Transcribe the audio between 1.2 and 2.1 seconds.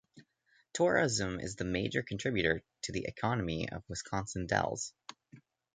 is the major